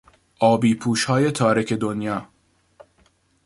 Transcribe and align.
آبیپوشهای 0.39 1.31
تارک 1.31 1.73
دنیا 1.73 2.27